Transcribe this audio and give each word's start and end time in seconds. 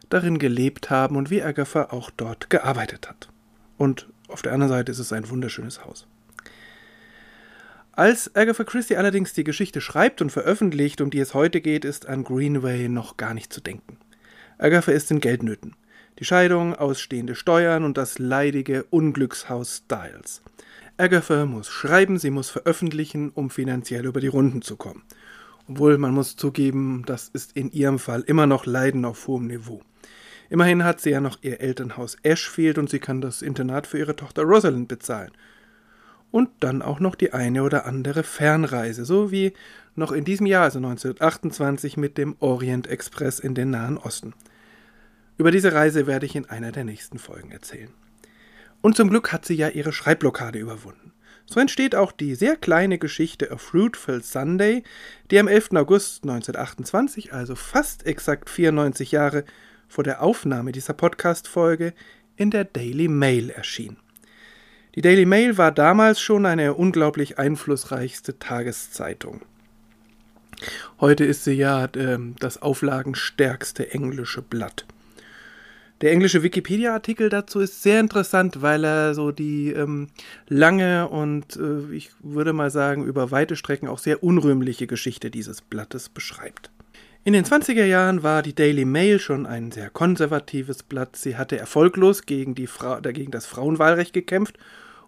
darin 0.08 0.41
gelebt 0.41 0.91
haben 0.91 1.14
und 1.14 1.30
wie 1.30 1.42
Agatha 1.42 1.91
auch 1.91 2.10
dort 2.10 2.50
gearbeitet 2.50 3.08
hat. 3.08 3.28
Und 3.77 4.08
auf 4.28 4.42
der 4.42 4.53
anderen 4.53 4.70
Seite 4.70 4.92
ist 4.92 4.98
es 4.98 5.12
ein 5.12 5.28
wunderschönes 5.28 5.84
Haus. 5.84 6.06
Als 7.92 8.34
Agatha 8.34 8.64
Christie 8.64 8.97
allerdings 8.97 9.34
die 9.34 9.44
Geschichte 9.44 9.81
schreibt 9.81 10.20
und 10.20 10.31
veröffentlicht, 10.31 11.00
um 11.00 11.11
die 11.11 11.20
es 11.20 11.33
heute 11.33 11.61
geht, 11.61 11.84
ist 11.84 12.06
an 12.06 12.25
Greenway 12.25 12.88
noch 12.88 13.16
gar 13.16 13.34
nicht 13.34 13.53
zu 13.53 13.60
denken. 13.60 13.98
Agatha 14.59 14.91
ist 14.91 15.10
in 15.10 15.21
Geldnöten. 15.21 15.76
Die 16.19 16.25
Scheidung, 16.25 16.75
ausstehende 16.75 17.34
Steuern 17.34 17.84
und 17.84 17.97
das 17.97 18.19
leidige 18.19 18.84
Unglückshaus 18.91 19.82
Styles. 19.84 20.43
Agatha 20.97 21.47
muss 21.47 21.69
schreiben, 21.69 22.19
sie 22.19 22.31
muss 22.31 22.50
veröffentlichen, 22.50 23.31
um 23.31 23.50
finanziell 23.50 24.06
über 24.06 24.21
die 24.21 24.28
Runden 24.28 24.62
zu 24.62 24.77
kommen. 24.77 25.03
Obwohl 25.69 25.98
man 25.98 26.12
muss 26.12 26.37
zugeben, 26.37 27.04
das 27.06 27.28
ist 27.28 27.56
in 27.56 27.71
ihrem 27.72 27.98
Fall 27.98 28.22
immer 28.22 28.47
noch 28.47 28.66
Leiden 28.66 29.04
auf 29.04 29.27
hohem 29.27 29.47
Niveau. 29.47 29.82
Immerhin 30.50 30.84
hat 30.84 31.00
sie 31.00 31.10
ja 31.10 31.21
noch 31.21 31.38
ihr 31.43 31.60
Elternhaus 31.60 32.16
Ashfield 32.22 32.78
und 32.78 32.91
sie 32.91 32.99
kann 32.99 33.21
das 33.21 33.43
Internat 33.43 33.87
für 33.87 33.99
ihre 33.99 34.16
Tochter 34.16 34.43
Rosalind 34.43 34.88
bezahlen. 34.88 35.32
Und 36.31 36.50
dann 36.60 36.82
auch 36.82 37.00
noch 37.00 37.15
die 37.15 37.32
eine 37.32 37.62
oder 37.62 37.87
andere 37.87 38.22
Fernreise, 38.22 39.04
so 39.04 39.31
wie 39.31 39.53
noch 39.94 40.12
in 40.12 40.25
diesem 40.25 40.47
Jahr, 40.47 40.65
also 40.65 40.78
1928, 40.78 41.97
mit 41.97 42.19
dem 42.19 42.37
Orient 42.41 42.88
Express 42.88 43.38
in 43.38 43.54
den 43.54 43.71
Nahen 43.71 43.97
Osten. 43.97 44.34
Über 45.37 45.50
diese 45.50 45.72
Reise 45.72 46.06
werde 46.06 46.27
ich 46.27 46.37
in 46.37 46.49
einer 46.49 46.72
der 46.72 46.84
nächsten 46.84 47.19
Folgen 47.19 47.50
erzählen. 47.50 47.91
Und 48.83 48.97
zum 48.97 49.10
Glück 49.10 49.33
hat 49.33 49.44
sie 49.44 49.54
ja 49.54 49.69
ihre 49.69 49.93
Schreibblockade 49.93 50.59
überwunden. 50.59 51.12
So 51.47 51.60
entsteht 51.60 51.94
auch 51.94 52.12
die 52.12 52.34
sehr 52.34 52.56
kleine 52.56 52.99
Geschichte 52.99 53.50
A 53.50 53.56
Fruitful 53.56 54.22
Sunday, 54.22 54.83
die 55.31 55.38
am 55.38 55.49
11. 55.49 55.72
August 55.75 56.22
1928, 56.25 57.33
also 57.33 57.54
fast 57.54 58.06
exakt 58.06 58.49
94 58.49 59.12
Jahre 59.12 59.44
vor 59.89 60.05
der 60.05 60.22
Aufnahme 60.22 60.72
dieser 60.72 60.95
Podcast-Folge 60.95 61.95
in 62.37 62.50
der 62.50 62.65
Daily 62.65 63.09
Mail 63.09 63.50
erschien. 63.50 63.97
Die 64.95 65.00
Daily 65.00 65.27
Mail 65.27 65.59
war 65.59 65.72
damals 65.72 66.21
schon 66.21 66.47
eine 66.47 66.75
unglaublich 66.75 67.39
einflussreichste 67.39 68.39
Tageszeitung. 68.39 69.43
Heute 71.00 71.25
ist 71.25 71.45
sie 71.45 71.55
ja 71.55 71.87
äh, 71.87 72.19
das 72.39 72.62
auflagenstärkste 72.62 73.91
englische 73.93 74.41
Blatt. 74.41 74.87
Der 76.01 76.12
englische 76.12 76.43
Wikipedia-Artikel 76.43 77.28
dazu 77.28 77.61
ist 77.61 77.83
sehr 77.83 78.01
interessant, 78.01 78.62
weil 78.62 78.84
er 78.84 79.15
so 79.15 79.33
die 79.33 79.71
ähm, 79.71 80.09
lange 80.49 81.09
und 81.09 81.56
äh, 81.56 81.95
ich 81.95 82.11
würde 82.21 82.53
mal 82.53 82.71
sagen 82.71 83.05
über 83.05 83.31
weite 83.31 83.56
Strecken 83.56 83.89
auch 83.89 83.99
sehr 83.99 84.22
unrühmliche 84.22 84.87
Geschichte 84.87 85.31
dieses 85.31 85.61
Blattes 85.62 86.09
beschreibt. 86.09 86.71
In 87.26 87.32
den 87.32 87.46
20er 87.46 87.86
Jahren 87.86 88.22
war 88.22 88.42
die 88.42 88.54
Daily 88.54 88.84
Mail 88.84 89.18
schon 89.18 89.46
ein 89.46 89.72
sehr 89.72 89.88
konservatives 89.88 90.82
Blatt. 90.82 91.16
Sie 91.16 91.38
hatte 91.38 91.56
erfolglos 91.56 92.26
gegen, 92.26 92.54
die 92.54 92.66
Fra 92.66 93.00
gegen 93.00 93.30
das 93.30 93.46
Frauenwahlrecht 93.46 94.12
gekämpft 94.12 94.58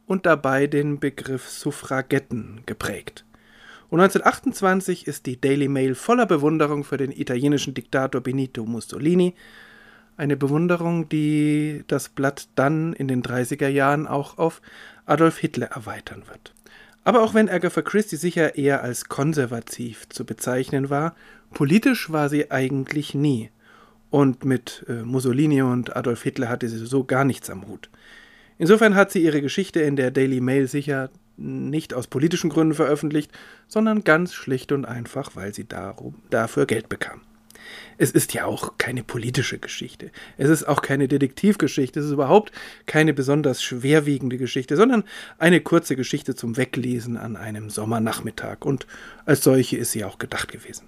und 0.07 0.25
dabei 0.25 0.67
den 0.67 0.99
Begriff 0.99 1.47
Suffragetten 1.47 2.63
geprägt. 2.65 3.27
Und 3.91 4.01
1928 4.01 5.07
ist 5.07 5.27
die 5.27 5.39
Daily 5.39 5.69
Mail 5.69 5.95
voller 5.95 6.25
Bewunderung 6.25 6.85
für 6.85 6.97
den 6.97 7.13
italienischen 7.13 7.75
Diktator 7.75 8.23
Benito 8.23 8.65
Mussolini. 8.65 9.35
Eine 10.17 10.39
Bewunderung, 10.39 11.11
die 11.11 11.85
das 11.87 12.09
Blatt 12.09 12.49
dann 12.55 12.95
in 12.95 13.09
den 13.09 13.23
30er 13.23 13.69
Jahren 13.69 14.07
auch 14.07 14.39
auf 14.39 14.63
Adolf 15.05 15.37
Hitler 15.37 15.67
erweitern 15.67 16.23
wird. 16.27 16.56
Aber 17.07 17.23
auch 17.23 17.35
wenn 17.35 17.49
Agatha 17.49 17.83
Christie 17.83 18.17
sicher 18.17 18.57
eher 18.57 18.83
als 18.83 19.05
konservativ 19.05 20.09
zu 20.09 20.27
bezeichnen 20.27 20.91
war, 20.91 21.15
politisch 21.55 22.11
war 22.11 22.29
sie 22.29 22.51
eigentlich 22.51 23.15
nie. 23.15 23.51
Und 24.11 24.45
mit 24.45 24.85
äh, 24.89 25.05
Mussolini 25.05 25.63
und 25.63 25.95
Adolf 25.95 26.25
Hitler 26.25 26.49
hatte 26.49 26.69
sie 26.69 26.85
so 26.85 27.05
gar 27.05 27.25
nichts 27.25 27.49
am 27.49 27.69
Hut. 27.69 27.91
Insofern 28.59 28.97
hat 28.97 29.13
sie 29.13 29.23
ihre 29.23 29.41
Geschichte 29.41 29.83
in 29.83 29.95
der 29.95 30.11
Daily 30.11 30.41
Mail 30.41 30.67
sicher 30.67 31.11
nicht 31.37 31.95
aus 31.95 32.09
politischen 32.09 32.51
Gründen 32.51 32.75
veröffentlicht, 32.75 33.31
sondern 33.69 34.03
ganz 34.03 34.35
schlicht 34.35 34.73
und 34.73 34.85
einfach, 34.85 35.37
weil 35.37 35.55
sie 35.55 35.69
darum, 35.69 36.17
dafür 36.31 36.67
Geld 36.67 36.89
bekam. 36.89 37.21
Es 37.99 38.11
ist 38.11 38.35
ja 38.35 38.45
auch 38.45 38.79
keine 38.79 39.03
politische 39.03 39.59
Geschichte. 39.59 40.11
Es 40.37 40.49
ist 40.49 40.65
auch 40.65 40.83
keine 40.83 41.09
Detektivgeschichte. 41.09 42.01
Es 42.01 42.07
ist 42.07 42.13
überhaupt 42.13 42.53
keine 42.87 43.15
besonders 43.15 43.63
schwerwiegende 43.63 44.39
Geschichte, 44.39 44.77
sondern 44.77 45.05
eine 45.39 45.61
kurze 45.61 45.97
Geschichte 45.97 46.35
zum 46.35 46.57
Weglesen 46.57 47.17
an 47.17 47.37
einem 47.37 47.71
Sommernachmittag. 47.71 48.65
Und 48.65 48.87
als 49.25 49.43
solche 49.43 49.77
ist 49.77 49.93
sie 49.93 50.05
auch 50.05 50.19
gedacht 50.19 50.51
gewesen. 50.51 50.87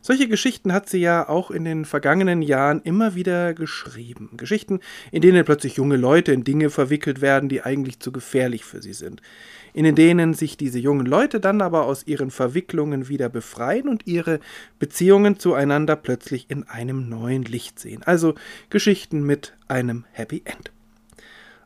Solche 0.00 0.28
Geschichten 0.28 0.72
hat 0.72 0.88
sie 0.88 0.98
ja 0.98 1.28
auch 1.28 1.50
in 1.50 1.64
den 1.64 1.84
vergangenen 1.84 2.42
Jahren 2.42 2.80
immer 2.82 3.14
wieder 3.14 3.52
geschrieben. 3.54 4.30
Geschichten, 4.36 4.80
in 5.10 5.22
denen 5.22 5.44
plötzlich 5.44 5.76
junge 5.76 5.96
Leute 5.96 6.32
in 6.32 6.44
Dinge 6.44 6.70
verwickelt 6.70 7.20
werden, 7.20 7.48
die 7.48 7.62
eigentlich 7.62 8.00
zu 8.00 8.12
gefährlich 8.12 8.64
für 8.64 8.80
sie 8.80 8.92
sind. 8.92 9.20
In 9.74 9.94
denen 9.94 10.34
sich 10.34 10.56
diese 10.56 10.78
jungen 10.78 11.06
Leute 11.06 11.40
dann 11.40 11.60
aber 11.60 11.84
aus 11.84 12.06
ihren 12.06 12.30
Verwicklungen 12.30 13.08
wieder 13.08 13.28
befreien 13.28 13.88
und 13.88 14.06
ihre 14.06 14.40
Beziehungen 14.78 15.38
zueinander 15.38 15.96
plötzlich 15.96 16.46
in 16.48 16.64
einem 16.64 17.08
neuen 17.08 17.42
Licht 17.42 17.78
sehen. 17.78 18.02
Also 18.04 18.34
Geschichten 18.70 19.22
mit 19.22 19.56
einem 19.68 20.04
Happy 20.12 20.42
End. 20.44 20.72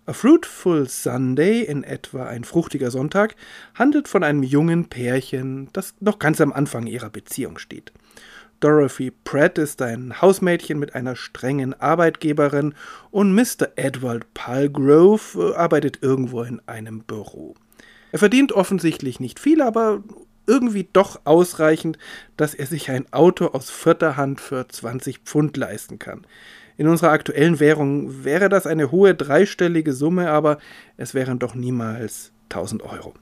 A 0.05 0.13
Fruitful 0.13 0.89
Sunday, 0.89 1.63
in 1.63 1.85
etwa 1.85 2.27
ein 2.27 2.43
fruchtiger 2.43 2.91
Sonntag, 2.91 3.37
handelt 3.77 4.09
von 4.09 4.25
einem 4.25 4.43
jungen 4.43 4.89
Pärchen, 4.89 5.69
das 5.73 5.95
noch 6.01 6.19
ganz 6.19 6.41
am 6.41 6.53
Anfang 6.53 6.89
ihrer 6.89 7.09
Beziehung 7.09 7.57
steht. 7.57 7.93
Dorothy 8.59 9.13
Pratt 9.13 9.59
ist 9.59 9.81
ein 9.81 10.21
Hausmädchen 10.21 10.81
mit 10.81 10.97
einer 10.97 11.15
strengen 11.15 11.81
Arbeitgeberin 11.81 12.75
und 13.13 13.33
Mr. 13.33 13.69
Edward 13.77 14.35
Palgrove 14.35 15.55
arbeitet 15.57 16.01
irgendwo 16.03 16.43
in 16.43 16.61
einem 16.67 17.05
Büro. 17.05 17.55
Er 18.11 18.19
verdient 18.19 18.51
offensichtlich 18.51 19.21
nicht 19.21 19.39
viel, 19.39 19.63
aber 19.63 20.03
irgendwie 20.49 20.89
doch 20.93 21.21
ausreichend, 21.25 21.97
dass 22.37 22.55
er 22.55 22.67
sich 22.67 22.91
ein 22.91 23.13
Auto 23.13 23.47
aus 23.47 23.71
vierter 23.71 24.17
Hand 24.17 24.41
für 24.41 24.67
20 24.67 25.19
Pfund 25.19 25.57
leisten 25.57 26.01
kann. 26.01 26.27
In 26.77 26.89
unserer 26.89 27.11
aktuellen 27.11 27.61
Währung 27.61 28.25
wäre 28.25 28.49
das 28.49 28.67
eine 28.67 28.91
hohe 28.91 29.15
dreistellige 29.15 29.93
Summe, 29.93 30.31
aber 30.31 30.59
es 30.97 31.15
wären 31.15 31.39
doch 31.39 31.55
niemals 31.55 32.33
1000 32.51 32.83
Euro. 32.83 33.15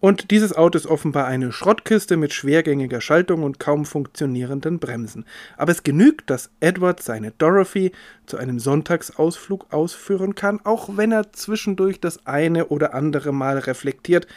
Und 0.00 0.30
dieses 0.30 0.56
Auto 0.56 0.76
ist 0.78 0.86
offenbar 0.86 1.26
eine 1.26 1.50
Schrottkiste 1.50 2.16
mit 2.16 2.32
schwergängiger 2.32 3.00
Schaltung 3.00 3.42
und 3.42 3.58
kaum 3.58 3.84
funktionierenden 3.84 4.78
Bremsen. 4.78 5.24
Aber 5.56 5.72
es 5.72 5.82
genügt, 5.82 6.30
dass 6.30 6.50
Edward 6.60 7.02
seine 7.02 7.32
Dorothy 7.32 7.90
zu 8.26 8.36
einem 8.36 8.60
Sonntagsausflug 8.60 9.72
ausführen 9.72 10.36
kann, 10.36 10.60
auch 10.62 10.96
wenn 10.96 11.10
er 11.10 11.32
zwischendurch 11.32 12.00
das 12.00 12.26
eine 12.26 12.66
oder 12.66 12.94
andere 12.94 13.32
Mal 13.32 13.58
reflektiert, 13.58 14.28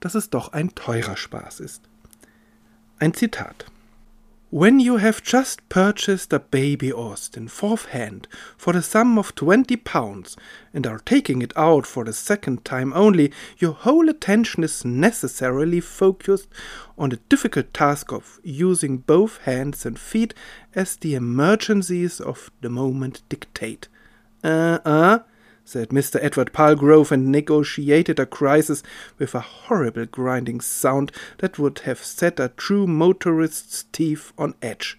dass 0.00 0.14
es 0.14 0.28
doch 0.28 0.52
ein 0.52 0.74
teurer 0.74 1.16
Spaß 1.16 1.60
ist. 1.60 1.82
Ein 2.98 3.14
Zitat. 3.14 3.64
When 4.50 4.80
you 4.80 4.96
have 4.96 5.22
just 5.22 5.68
purchased 5.68 6.32
a 6.32 6.38
baby 6.38 6.90
Austin 6.90 7.48
fourth 7.48 7.84
hand 7.90 8.26
for 8.56 8.72
the 8.72 8.80
sum 8.80 9.18
of 9.18 9.34
twenty 9.34 9.76
pounds 9.76 10.38
and 10.72 10.86
are 10.86 11.00
taking 11.00 11.42
it 11.42 11.52
out 11.54 11.84
for 11.84 12.02
the 12.02 12.14
second 12.14 12.64
time 12.64 12.94
only, 12.94 13.30
your 13.58 13.74
whole 13.74 14.08
attention 14.08 14.64
is 14.64 14.86
necessarily 14.86 15.80
focused 15.80 16.48
on 16.96 17.10
the 17.10 17.20
difficult 17.28 17.74
task 17.74 18.10
of 18.10 18.40
using 18.42 18.96
both 18.96 19.36
hands 19.42 19.84
and 19.84 19.98
feet 19.98 20.32
as 20.74 20.96
the 20.96 21.14
emergencies 21.14 22.18
of 22.18 22.50
the 22.62 22.70
moment 22.70 23.20
dictate. 23.28 23.86
Uh 24.42 24.78
uh, 24.82 25.18
said 25.68 25.90
Mr. 25.90 26.18
Edward 26.22 26.54
Palgrove, 26.54 27.12
and 27.12 27.30
negotiated 27.30 28.18
a 28.18 28.24
crisis 28.24 28.82
with 29.18 29.34
a 29.34 29.40
horrible 29.40 30.06
grinding 30.06 30.62
sound 30.62 31.12
that 31.38 31.58
would 31.58 31.80
have 31.80 32.02
set 32.02 32.40
a 32.40 32.48
true 32.56 32.86
motorist's 32.86 33.84
teeth 33.92 34.32
on 34.38 34.54
edge. 34.62 34.98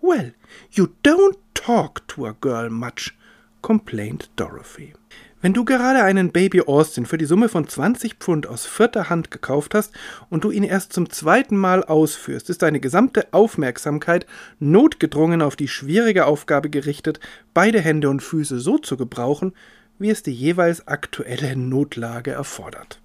Well, 0.00 0.32
you 0.72 0.96
don't 1.04 1.38
talk 1.54 2.04
to 2.08 2.26
a 2.26 2.32
girl 2.32 2.70
much, 2.70 3.16
complained 3.62 4.28
Dorothy. 4.34 4.94
Wenn 5.42 5.54
du 5.54 5.64
gerade 5.64 6.02
einen 6.02 6.32
Baby 6.32 6.62
Austin 6.62 7.06
für 7.06 7.16
die 7.16 7.24
Summe 7.24 7.48
von 7.48 7.68
20 7.68 8.14
Pfund 8.14 8.46
aus 8.48 8.66
vierter 8.66 9.08
Hand 9.08 9.30
gekauft 9.30 9.74
hast 9.74 9.94
und 10.28 10.42
du 10.42 10.50
ihn 10.50 10.64
erst 10.64 10.92
zum 10.92 11.08
zweiten 11.08 11.56
Mal 11.56 11.84
ausführst, 11.84 12.50
ist 12.50 12.62
deine 12.62 12.80
gesamte 12.80 13.28
Aufmerksamkeit 13.30 14.26
notgedrungen 14.58 15.40
auf 15.40 15.54
die 15.54 15.68
schwierige 15.68 16.26
Aufgabe 16.26 16.68
gerichtet, 16.68 17.20
beide 17.54 17.80
Hände 17.80 18.10
und 18.10 18.22
Füße 18.22 18.58
so 18.58 18.76
zu 18.76 18.96
gebrauchen, 18.96 19.54
wie 20.00 20.10
es 20.10 20.24
die 20.24 20.32
jeweils 20.32 20.88
aktuelle 20.88 21.54
Notlage 21.54 22.32
erfordert. 22.32 23.00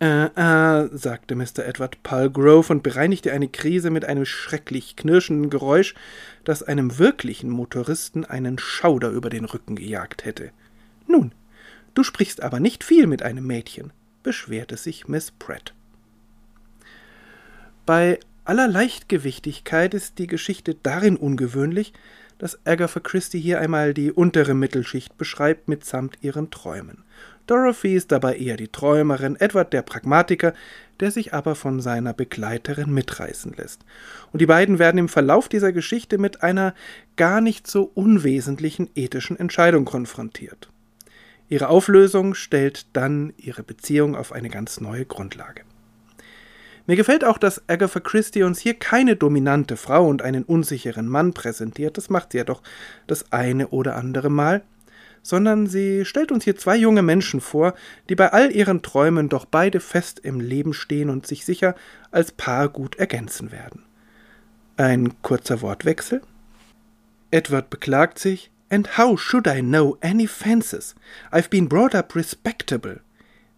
Äh, 0.00 0.26
äh, 0.26 0.88
sagte 0.96 1.34
Mr. 1.34 1.66
Edward 1.66 2.00
Palgrove 2.04 2.70
und 2.72 2.84
bereinigte 2.84 3.32
eine 3.32 3.48
Krise 3.48 3.90
mit 3.90 4.04
einem 4.04 4.24
schrecklich 4.24 4.94
knirschenden 4.94 5.50
Geräusch, 5.50 5.94
das 6.44 6.62
einem 6.62 6.98
wirklichen 6.98 7.50
Motoristen 7.50 8.24
einen 8.24 8.58
Schauder 8.58 9.10
über 9.10 9.28
den 9.28 9.44
Rücken 9.44 9.74
gejagt 9.74 10.24
hätte. 10.24 10.52
Nun, 11.08 11.32
du 11.94 12.04
sprichst 12.04 12.42
aber 12.42 12.60
nicht 12.60 12.84
viel 12.84 13.08
mit 13.08 13.22
einem 13.22 13.44
Mädchen, 13.44 13.92
beschwerte 14.22 14.76
sich 14.76 15.08
Miss 15.08 15.32
Pratt. 15.32 15.74
Bei 17.86 18.20
aller 18.44 18.68
Leichtgewichtigkeit 18.68 19.94
ist 19.94 20.18
die 20.18 20.28
Geschichte 20.28 20.76
darin 20.82 21.16
ungewöhnlich, 21.16 21.92
dass 22.38 22.58
Agatha 22.64 23.00
Christie 23.00 23.40
hier 23.40 23.60
einmal 23.60 23.94
die 23.94 24.12
untere 24.12 24.54
Mittelschicht 24.54 25.18
beschreibt 25.18 25.68
mitsamt 25.68 26.18
ihren 26.22 26.50
Träumen. 26.50 27.04
Dorothy 27.46 27.94
ist 27.94 28.12
dabei 28.12 28.36
eher 28.36 28.56
die 28.56 28.68
Träumerin, 28.68 29.36
Edward 29.36 29.72
der 29.72 29.82
Pragmatiker, 29.82 30.52
der 31.00 31.10
sich 31.10 31.32
aber 31.32 31.54
von 31.54 31.80
seiner 31.80 32.12
Begleiterin 32.12 32.92
mitreißen 32.92 33.54
lässt. 33.56 33.80
Und 34.32 34.40
die 34.40 34.46
beiden 34.46 34.78
werden 34.78 34.98
im 34.98 35.08
Verlauf 35.08 35.48
dieser 35.48 35.72
Geschichte 35.72 36.18
mit 36.18 36.42
einer 36.42 36.74
gar 37.16 37.40
nicht 37.40 37.66
so 37.66 37.90
unwesentlichen 37.94 38.90
ethischen 38.94 39.38
Entscheidung 39.38 39.84
konfrontiert. 39.84 40.68
Ihre 41.48 41.68
Auflösung 41.68 42.34
stellt 42.34 42.86
dann 42.92 43.32
ihre 43.38 43.62
Beziehung 43.62 44.14
auf 44.14 44.32
eine 44.32 44.50
ganz 44.50 44.80
neue 44.80 45.06
Grundlage. 45.06 45.62
Mir 46.88 46.96
gefällt 46.96 47.22
auch, 47.22 47.36
dass 47.36 47.60
Agatha 47.68 48.00
Christie 48.00 48.44
uns 48.44 48.60
hier 48.60 48.72
keine 48.72 49.14
dominante 49.14 49.76
Frau 49.76 50.08
und 50.08 50.22
einen 50.22 50.42
unsicheren 50.42 51.06
Mann 51.06 51.34
präsentiert, 51.34 51.98
das 51.98 52.08
macht 52.08 52.32
sie 52.32 52.38
ja 52.38 52.44
doch 52.44 52.62
das 53.06 53.30
eine 53.30 53.68
oder 53.68 53.94
andere 53.94 54.30
Mal, 54.30 54.62
sondern 55.22 55.66
sie 55.66 56.06
stellt 56.06 56.32
uns 56.32 56.44
hier 56.44 56.56
zwei 56.56 56.76
junge 56.76 57.02
Menschen 57.02 57.42
vor, 57.42 57.74
die 58.08 58.14
bei 58.14 58.32
all 58.32 58.50
ihren 58.52 58.80
Träumen 58.80 59.28
doch 59.28 59.44
beide 59.44 59.80
fest 59.80 60.20
im 60.20 60.40
Leben 60.40 60.72
stehen 60.72 61.10
und 61.10 61.26
sich 61.26 61.44
sicher 61.44 61.74
als 62.10 62.32
Paar 62.32 62.70
gut 62.70 62.96
ergänzen 62.96 63.52
werden. 63.52 63.82
Ein 64.78 65.20
kurzer 65.20 65.60
Wortwechsel. 65.60 66.22
Edward 67.30 67.68
beklagt 67.68 68.18
sich, 68.18 68.50
And 68.70 68.96
how 68.96 69.20
should 69.20 69.46
I 69.46 69.60
know 69.60 69.98
any 70.00 70.26
fences? 70.26 70.94
I've 71.30 71.50
been 71.50 71.68
brought 71.68 71.94
up 71.94 72.16
respectable. 72.16 73.00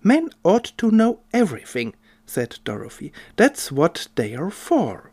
Men 0.02 0.30
ought 0.42 0.76
to 0.78 0.88
know 0.88 1.20
everything 1.30 1.94
said 2.32 2.60
Dorothy. 2.64 3.12
That's 3.36 3.74
what 3.74 4.10
they 4.16 4.36
are 4.36 4.50
for. 4.50 5.10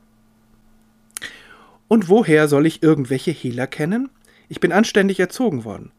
Und 1.88 2.10
woher 2.10 2.48
soll 2.48 2.66
ich 2.66 2.84
irgendwelche 2.84 3.32
Hehler 3.32 3.68
kennen? 3.68 4.10
Ich 4.50 4.60
bin 4.60 4.72
anständig 4.72 5.20
erzogen 5.20 5.64
worden. 5.64 5.92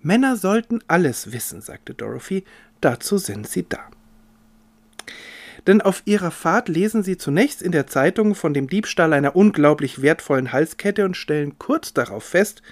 Männer 0.00 0.36
sollten 0.36 0.80
alles 0.88 1.32
wissen, 1.32 1.60
sagte 1.60 1.94
Dorothy, 1.94 2.44
dazu 2.80 3.18
sind 3.18 3.48
sie 3.48 3.66
da. 3.68 3.80
Denn 5.66 5.80
auf 5.80 6.02
ihrer 6.04 6.30
Fahrt 6.30 6.68
lesen 6.68 7.02
sie 7.02 7.16
zunächst 7.16 7.60
in 7.60 7.72
der 7.72 7.86
Zeitung 7.86 8.34
von 8.34 8.54
dem 8.54 8.68
Diebstahl 8.68 9.12
einer 9.12 9.34
unglaublich 9.34 10.00
wertvollen 10.00 10.52
Halskette 10.52 11.04
und 11.04 11.16
stellen 11.16 11.58
kurz 11.58 11.92
darauf 11.92 12.22
fest, 12.22 12.62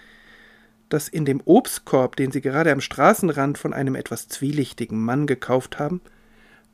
dass 0.88 1.08
in 1.08 1.24
dem 1.24 1.42
Obstkorb, 1.44 2.14
den 2.14 2.30
sie 2.30 2.40
gerade 2.40 2.70
am 2.70 2.80
Straßenrand 2.80 3.58
von 3.58 3.72
einem 3.72 3.96
etwas 3.96 4.28
zwielichtigen 4.28 5.02
Mann 5.02 5.26
gekauft 5.26 5.78
haben, 5.78 6.00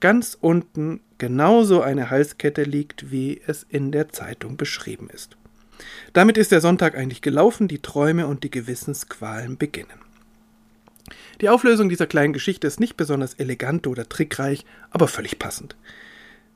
ganz 0.00 0.36
unten 0.38 1.00
genauso 1.20 1.82
eine 1.82 2.10
Halskette 2.10 2.64
liegt, 2.64 3.12
wie 3.12 3.40
es 3.46 3.64
in 3.68 3.92
der 3.92 4.08
Zeitung 4.08 4.56
beschrieben 4.56 5.08
ist. 5.08 5.36
Damit 6.12 6.36
ist 6.36 6.50
der 6.50 6.60
Sonntag 6.60 6.96
eigentlich 6.96 7.22
gelaufen, 7.22 7.68
die 7.68 7.80
Träume 7.80 8.26
und 8.26 8.42
die 8.42 8.50
Gewissensqualen 8.50 9.56
beginnen. 9.56 10.00
Die 11.40 11.48
Auflösung 11.48 11.88
dieser 11.88 12.06
kleinen 12.06 12.32
Geschichte 12.32 12.66
ist 12.66 12.80
nicht 12.80 12.96
besonders 12.96 13.34
elegant 13.34 13.86
oder 13.86 14.08
trickreich, 14.08 14.64
aber 14.90 15.06
völlig 15.06 15.38
passend. 15.38 15.76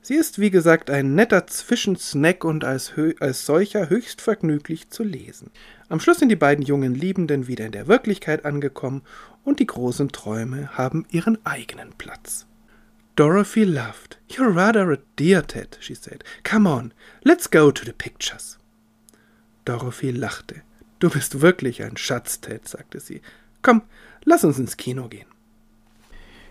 Sie 0.01 0.15
ist, 0.15 0.37
wie 0.39 0.51
gesagt, 0.51 0.89
ein 0.89 1.15
netter 1.15 1.47
Zwischensnack 1.47 2.43
und 2.43 2.63
als, 2.63 2.93
als 3.19 3.45
solcher 3.45 3.89
höchst 3.89 4.21
vergnüglich 4.21 4.89
zu 4.89 5.03
lesen. 5.03 5.49
Am 5.89 5.99
Schluss 5.99 6.19
sind 6.19 6.29
die 6.29 6.35
beiden 6.35 6.63
jungen 6.63 6.93
Liebenden 6.93 7.47
wieder 7.47 7.65
in 7.65 7.71
der 7.71 7.87
Wirklichkeit 7.87 8.45
angekommen 8.45 9.01
und 9.43 9.59
die 9.59 9.65
großen 9.65 10.09
Träume 10.09 10.77
haben 10.77 11.05
ihren 11.09 11.43
eigenen 11.45 11.93
Platz. 11.97 12.45
Dorothy 13.15 13.63
laughed. 13.63 14.17
You're 14.27 14.49
rather 14.49 14.91
a 14.91 14.97
dear, 15.15 15.41
Ted, 15.41 15.77
she 15.79 15.95
said. 15.95 16.23
Come 16.43 16.67
on, 16.67 16.93
let's 17.23 17.47
go 17.47 17.71
to 17.71 17.85
the 17.85 17.93
pictures. 17.93 18.57
Dorothy 19.63 20.11
lachte. 20.11 20.63
Du 20.99 21.09
bist 21.09 21.39
wirklich 21.41 21.81
ein 21.81 21.95
Schatz, 21.95 22.41
Ted, 22.41 22.67
sagte 22.67 22.99
sie. 22.99 23.21
Komm, 23.61 23.83
lass 24.25 24.43
uns 24.43 24.59
ins 24.59 24.75
Kino 24.75 25.07
gehen. 25.07 25.27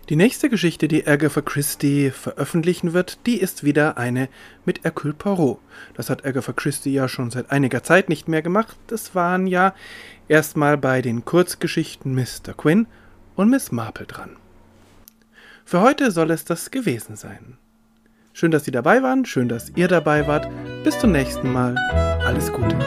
Die 0.09 0.15
nächste 0.15 0.49
Geschichte, 0.49 0.87
die 0.87 1.05
Agatha 1.07 1.41
Christie 1.41 2.11
veröffentlichen 2.11 2.93
wird, 2.93 3.19
die 3.25 3.39
ist 3.39 3.63
wieder 3.63 3.97
eine 3.97 4.29
mit 4.63 4.83
Hercule 4.83 5.13
Poirot. 5.13 5.59
Das 5.93 6.09
hat 6.09 6.25
Agatha 6.25 6.53
Christie 6.53 6.93
ja 6.93 7.07
schon 7.07 7.31
seit 7.31 7.51
einiger 7.51 7.83
Zeit 7.83 8.09
nicht 8.09 8.27
mehr 8.27 8.41
gemacht. 8.41 8.75
Das 8.87 9.13
waren 9.13 9.45
ja 9.47 9.75
erstmal 10.27 10.77
bei 10.77 11.01
den 11.01 11.25
Kurzgeschichten 11.25 12.15
Mr. 12.15 12.53
Quinn 12.55 12.87
und 13.35 13.49
Miss 13.49 13.71
Marple 13.71 14.05
dran. 14.07 14.37
Für 15.65 15.81
heute 15.81 16.11
soll 16.11 16.29
es 16.29 16.45
das 16.45 16.69
gewesen 16.69 17.15
sein. 17.15 17.57
Schön, 18.33 18.51
dass 18.51 18.65
Sie 18.65 18.71
dabei 18.71 19.01
waren, 19.01 19.25
schön, 19.25 19.49
dass 19.49 19.71
ihr 19.75 19.87
dabei 19.87 20.27
wart. 20.27 20.47
Bis 20.83 20.99
zum 20.99 21.11
nächsten 21.11 21.51
Mal. 21.51 21.75
Alles 22.23 22.53
Gute. 22.53 22.77